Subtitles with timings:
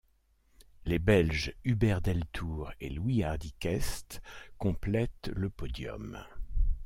[0.85, 4.23] Les Belges Hubert Deltour et Louis Hardiquest
[4.57, 6.17] complètent le podium.